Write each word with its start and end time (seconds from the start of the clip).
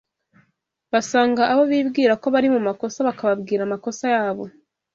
Basanga 0.91 1.41
abo 1.51 1.63
bibwira 1.71 2.13
ko 2.21 2.27
bari 2.33 2.47
mu 2.55 2.59
makosa 2.67 2.97
bakababwira 3.07 3.61
amakosa 3.63 4.05
yabo 4.15 4.43